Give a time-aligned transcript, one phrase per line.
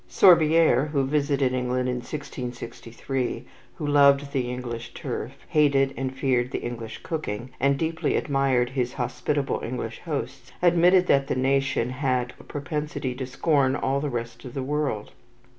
[0.09, 6.57] Sorbieres, who visited England in 1663, who loved the English turf, hated and feared the
[6.63, 12.43] English cooking, and deeply admired his hospitable English hosts, admitted that the nation had "a
[12.43, 15.11] propensity to scorn all the rest of the world."